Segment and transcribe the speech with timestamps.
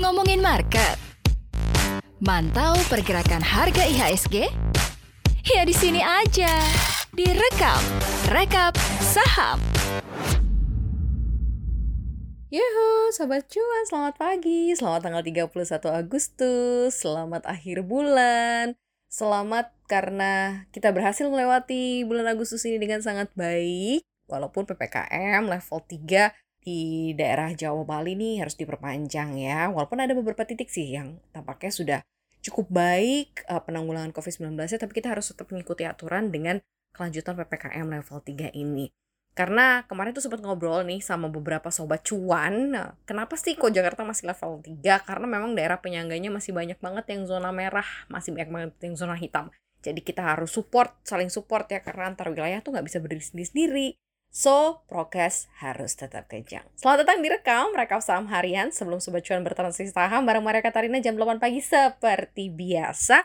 [0.00, 0.96] Ngomongin market.
[2.16, 4.48] Mantau pergerakan harga IHSG?
[5.44, 6.48] Ya di sini aja.
[7.12, 7.84] Direkap,
[8.32, 8.72] rekap
[9.04, 9.60] saham.
[12.48, 14.72] Yuhu, Sobat Cuan, selamat pagi.
[14.72, 16.96] Selamat tanggal 31 Agustus.
[16.96, 18.80] Selamat akhir bulan.
[19.12, 24.08] Selamat karena kita berhasil melewati bulan Agustus ini dengan sangat baik.
[24.26, 29.70] Walaupun PPKM level 3 di daerah Jawa Bali nih harus diperpanjang ya.
[29.70, 31.98] Walaupun ada beberapa titik sih yang tampaknya sudah
[32.42, 36.58] cukup baik uh, penanggulangan COVID-19-nya, tapi kita harus tetap mengikuti aturan dengan
[36.90, 38.90] kelanjutan PPKM level 3 ini.
[39.36, 44.00] Karena kemarin tuh sempat ngobrol nih sama beberapa sobat cuan, nah, kenapa sih kok Jakarta
[44.02, 45.06] masih level 3?
[45.06, 49.14] Karena memang daerah penyangganya masih banyak banget yang zona merah, masih banyak banget yang zona
[49.14, 49.52] hitam.
[49.84, 53.88] Jadi kita harus support, saling support ya, karena antar wilayah tuh nggak bisa berdiri sendiri-sendiri.
[54.36, 56.68] So, prokes harus tetap kencang.
[56.76, 58.68] Selamat datang di Rekam, Rekam Saham Harian.
[58.68, 63.24] Sebelum Sobat Cuan bertransaksi saham bareng Maria Katarina jam 8 pagi seperti biasa.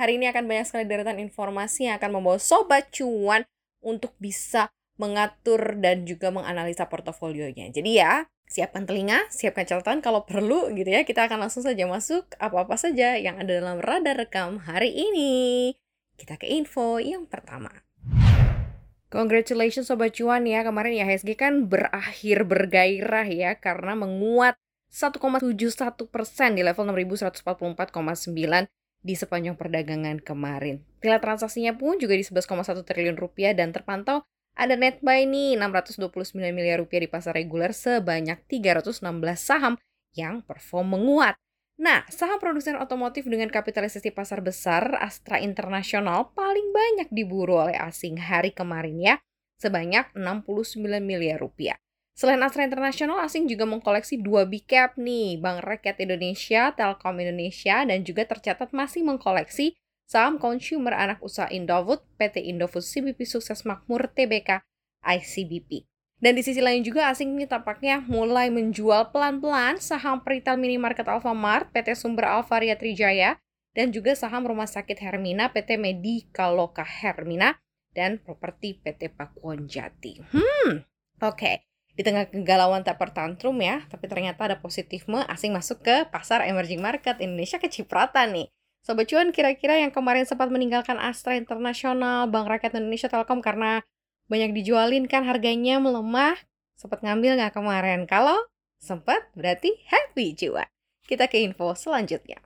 [0.00, 3.44] Hari ini akan banyak sekali deretan informasi yang akan membawa Sobat Cuan
[3.84, 7.68] untuk bisa mengatur dan juga menganalisa portofolionya.
[7.68, 11.04] Jadi ya, siapkan telinga, siapkan catatan kalau perlu gitu ya.
[11.04, 15.76] Kita akan langsung saja masuk apa-apa saja yang ada dalam radar rekam hari ini.
[16.16, 17.85] Kita ke info yang pertama.
[19.06, 24.58] Congratulations Sobat Cuan ya, kemarin ya HSG kan berakhir bergairah ya karena menguat
[24.90, 28.66] 1,71 persen di level 6144,9
[29.06, 30.82] di sepanjang perdagangan kemarin.
[30.98, 34.26] Nilai transaksinya pun juga di 11,1 triliun rupiah dan terpantau
[34.58, 39.04] ada net buy nih 629 miliar rupiah di pasar reguler sebanyak 316
[39.36, 39.78] saham
[40.18, 41.38] yang perform menguat.
[41.76, 48.16] Nah, saham produsen otomotif dengan kapitalisasi pasar besar Astra Internasional paling banyak diburu oleh asing
[48.16, 49.14] hari kemarin ya,
[49.60, 51.76] sebanyak 69 miliar rupiah.
[52.16, 57.84] Selain Astra Internasional, asing juga mengkoleksi dua big cap nih, Bank Rakyat Indonesia, Telkom Indonesia,
[57.84, 59.76] dan juga tercatat masih mengkoleksi
[60.08, 64.64] saham consumer anak usaha Indofood, PT Indofood CBP Sukses Makmur, TBK,
[65.04, 65.84] ICBP.
[66.16, 71.68] Dan di sisi lain juga asing ini tampaknya mulai menjual pelan-pelan saham retail minimarket Alfamart,
[71.76, 73.36] PT Sumber Alvaria Trijaya,
[73.76, 77.60] dan juga saham rumah sakit Hermina, PT Medikaloka Hermina,
[77.92, 80.24] dan properti PT Pakuan Jati.
[80.32, 80.84] Hmm,
[81.20, 81.36] oke.
[81.36, 81.56] Okay.
[81.96, 86.84] Di tengah kegalauan tak pertantrum ya, tapi ternyata ada positifme asing masuk ke pasar emerging
[86.84, 88.48] market Indonesia kecipratan nih.
[88.84, 93.80] Sobat cuan kira-kira yang kemarin sempat meninggalkan Astra Internasional, Bank Rakyat Indonesia Telkom karena
[94.26, 96.36] banyak dijualin kan harganya melemah,
[96.74, 98.04] sempat ngambil nggak kemarin?
[98.04, 98.36] Kalau
[98.78, 100.68] sempat berarti happy cuan.
[101.06, 102.42] Kita ke info selanjutnya.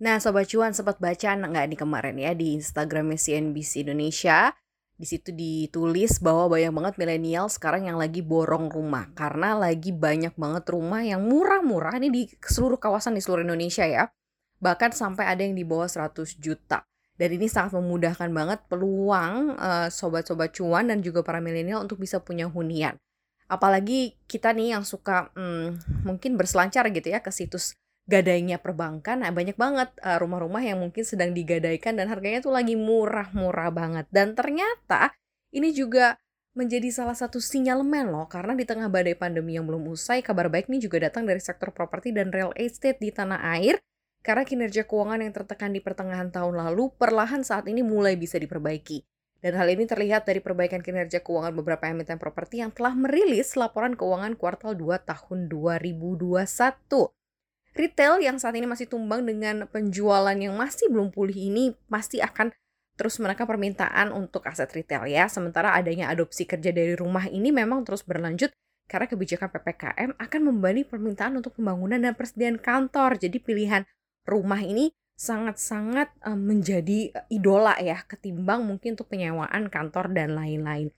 [0.00, 4.50] Nah, Sobat Cuan sempat baca nggak nih kemarin ya di Instagramnya CNBC Indonesia.
[5.00, 9.08] Di situ ditulis bahwa banyak banget milenial sekarang yang lagi borong rumah.
[9.12, 12.00] Karena lagi banyak banget rumah yang murah-murah.
[12.00, 14.08] Ini di seluruh kawasan di seluruh Indonesia ya
[14.60, 16.84] bahkan sampai ada yang di bawah 100 juta.
[17.20, 22.16] Dan ini sangat memudahkan banget peluang uh, sobat-sobat cuan dan juga para milenial untuk bisa
[22.16, 22.96] punya hunian.
[23.44, 27.76] Apalagi kita nih yang suka hmm, mungkin berselancar gitu ya ke situs
[28.08, 32.74] gadainya perbankan, nah banyak banget eh, rumah-rumah yang mungkin sedang digadaikan dan harganya tuh lagi
[32.74, 34.06] murah-murah banget.
[34.10, 35.14] Dan ternyata
[35.54, 36.18] ini juga
[36.58, 40.66] menjadi salah satu sinyalemen loh karena di tengah badai pandemi yang belum usai, kabar baik
[40.66, 43.78] ini juga datang dari sektor properti dan real estate di tanah air
[44.20, 49.00] karena kinerja keuangan yang tertekan di pertengahan tahun lalu perlahan saat ini mulai bisa diperbaiki.
[49.40, 53.96] Dan hal ini terlihat dari perbaikan kinerja keuangan beberapa emiten properti yang telah merilis laporan
[53.96, 56.36] keuangan kuartal 2 tahun 2021.
[57.72, 62.52] Retail yang saat ini masih tumbang dengan penjualan yang masih belum pulih ini pasti akan
[63.00, 65.24] terus menekan permintaan untuk aset retail ya.
[65.32, 68.52] Sementara adanya adopsi kerja dari rumah ini memang terus berlanjut
[68.90, 73.16] karena kebijakan PPKM akan membebani permintaan untuk pembangunan dan persediaan kantor.
[73.16, 73.88] Jadi pilihan
[74.26, 80.88] rumah ini sangat-sangat uh, menjadi idola ya ketimbang mungkin untuk penyewaan kantor dan lain-lain.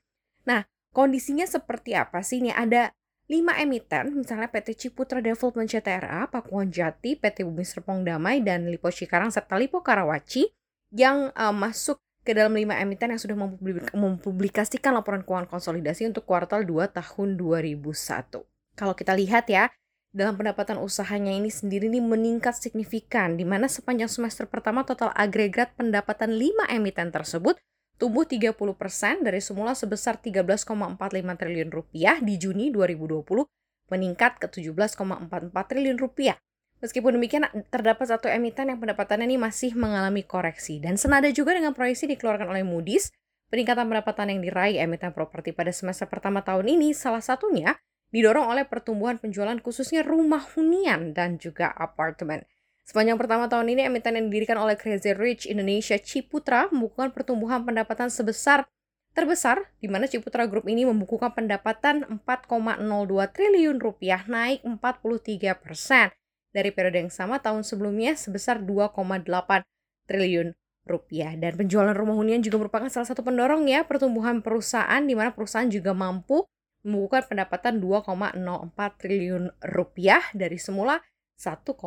[0.47, 0.62] Nah,
[0.94, 2.38] kondisinya seperti apa sih?
[2.38, 2.94] Ini ada
[3.26, 8.93] 5 emiten, misalnya PT Ciputra Development CTRA, Pakuan Jati, PT Bumi Serpong Damai, dan Lipo
[8.93, 10.52] Cikarang, serta Lipo Karawaci
[10.93, 13.35] yang uh, masuk ke dalam 5 emiten yang sudah
[13.96, 17.82] mempublikasikan laporan keuangan konsolidasi untuk kuartal 2 tahun 2001.
[18.79, 19.67] Kalau kita lihat ya,
[20.12, 25.73] dalam pendapatan usahanya ini sendiri ini meningkat signifikan di mana sepanjang semester pertama total agregat
[25.73, 27.56] pendapatan 5 emiten tersebut
[27.97, 28.53] tumbuh 30%
[29.25, 30.69] dari semula sebesar 13,45
[31.17, 33.25] triliun rupiah di Juni 2020
[33.88, 36.37] meningkat ke 17,44 triliun rupiah.
[36.82, 40.82] Meskipun demikian, terdapat satu emiten yang pendapatannya ini masih mengalami koreksi.
[40.82, 43.15] Dan senada juga dengan proyeksi dikeluarkan oleh Moody's,
[43.55, 47.79] peningkatan pendapatan yang diraih emiten properti pada semester pertama tahun ini salah satunya
[48.12, 52.44] didorong oleh pertumbuhan penjualan khususnya rumah hunian dan juga apartemen.
[52.85, 58.11] Sepanjang pertama tahun ini, emiten yang didirikan oleh Crazy Rich Indonesia Ciputra membukukan pertumbuhan pendapatan
[58.12, 58.69] sebesar
[59.17, 62.82] terbesar, di mana Ciputra Group ini membukukan pendapatan 4,02
[63.32, 66.11] triliun rupiah, naik 43 persen
[66.53, 69.25] dari periode yang sama tahun sebelumnya sebesar 2,8
[70.11, 70.53] triliun
[70.85, 71.32] rupiah.
[71.38, 75.70] Dan penjualan rumah hunian juga merupakan salah satu pendorong ya pertumbuhan perusahaan, di mana perusahaan
[75.70, 76.44] juga mampu
[76.82, 78.38] membukukan pendapatan 2,04
[78.99, 80.99] triliun rupiah dari semula
[81.38, 81.79] 1,54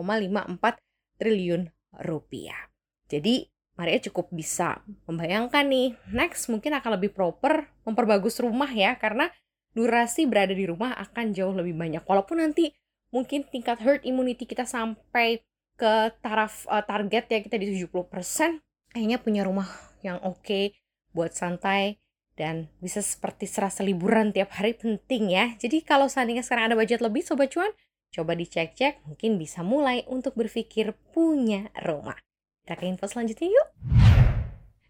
[1.19, 1.63] triliun
[2.03, 2.71] rupiah.
[3.07, 9.27] Jadi Maria cukup bisa membayangkan nih, next mungkin akan lebih proper memperbagus rumah ya, karena
[9.75, 11.99] durasi berada di rumah akan jauh lebih banyak.
[12.07, 12.71] Walaupun nanti
[13.11, 15.43] mungkin tingkat herd immunity kita sampai
[15.75, 15.93] ke
[16.23, 18.63] taraf uh, target ya kita di 70%,
[18.95, 19.67] kayaknya punya rumah
[19.99, 20.71] yang oke okay
[21.11, 21.99] buat santai
[22.35, 25.55] dan bisa seperti serasa liburan tiap hari penting ya.
[25.59, 27.71] Jadi kalau seandainya sekarang ada budget lebih Sobat Cuan,
[28.15, 32.15] Coba dicek-cek, mungkin bisa mulai untuk berpikir punya rumah.
[32.63, 33.67] Kita ke info selanjutnya yuk.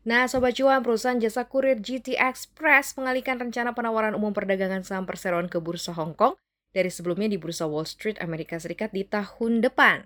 [0.06, 5.50] Nah, Sobat Cuan, perusahaan jasa kurir GT Express mengalihkan rencana penawaran umum perdagangan saham perseroan
[5.50, 6.38] ke Bursa Hong Kong
[6.70, 10.06] dari sebelumnya di Bursa Wall Street Amerika Serikat di tahun depan.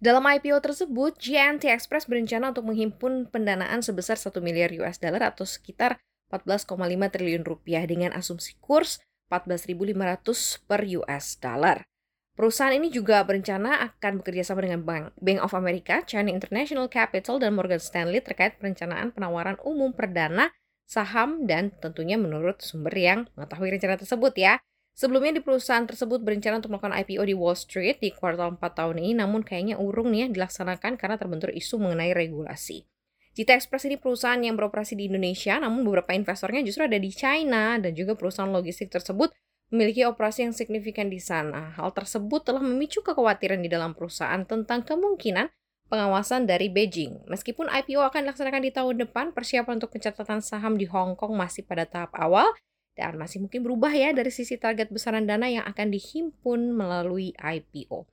[0.00, 5.44] Dalam IPO tersebut, GNT Express berencana untuk menghimpun pendanaan sebesar 1 miliar US dollar atau
[5.44, 6.00] sekitar
[6.34, 6.74] 14,5
[7.14, 8.98] triliun rupiah dengan asumsi kurs
[9.30, 11.86] 14.500 per US dollar.
[12.34, 17.38] Perusahaan ini juga berencana akan bekerja sama dengan Bank, Bank of America, China International Capital,
[17.38, 20.50] dan Morgan Stanley terkait perencanaan penawaran umum perdana
[20.82, 24.58] saham dan tentunya menurut sumber yang mengetahui rencana tersebut ya.
[24.94, 28.98] Sebelumnya di perusahaan tersebut berencana untuk melakukan IPO di Wall Street di kuartal 4 tahun
[28.98, 32.86] ini, namun kayaknya urung nih ya dilaksanakan karena terbentur isu mengenai regulasi.
[33.34, 37.74] Jita Express ini perusahaan yang beroperasi di Indonesia, namun beberapa investornya justru ada di China
[37.82, 39.34] dan juga perusahaan logistik tersebut
[39.74, 41.74] memiliki operasi yang signifikan di sana.
[41.74, 45.50] Hal tersebut telah memicu kekhawatiran di dalam perusahaan tentang kemungkinan
[45.90, 47.26] pengawasan dari Beijing.
[47.26, 51.66] Meskipun IPO akan dilaksanakan di tahun depan, persiapan untuk pencatatan saham di Hong Kong masih
[51.66, 52.54] pada tahap awal
[52.94, 58.06] dan masih mungkin berubah ya dari sisi target besaran dana yang akan dihimpun melalui IPO.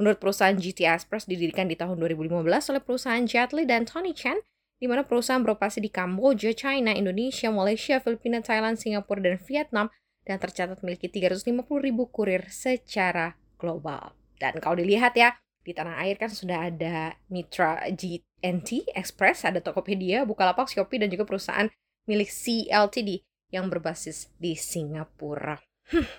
[0.00, 4.40] Menurut perusahaan GT Express didirikan di tahun 2015 oleh perusahaan Jet Li dan Tony Chen,
[4.82, 9.86] di mana perusahaan beroperasi di Kamboja, China, Indonesia, Malaysia, Filipina, Thailand, Singapura, dan Vietnam
[10.26, 14.18] dan tercatat memiliki 350 ribu kurir secara global.
[14.42, 20.26] Dan kalau dilihat ya, di tanah air kan sudah ada mitra GNT Express, ada Tokopedia,
[20.26, 21.70] Bukalapak, Shopee, dan juga perusahaan
[22.10, 23.22] milik CLTD
[23.54, 25.62] yang berbasis di Singapura.
[25.94, 26.10] Hmm,